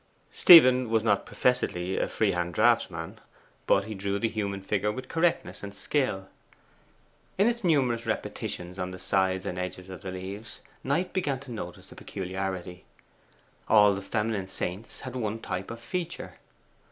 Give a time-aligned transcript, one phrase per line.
[0.33, 3.19] Stephen was not professedly a free hand draughtsman,
[3.67, 6.27] but he drew the human figure with correctness and skill.
[7.37, 11.51] In its numerous repetitions on the sides and edges of the leaves, Knight began to
[11.51, 12.83] notice a peculiarity.
[13.67, 16.33] All the feminine saints had one type of feature.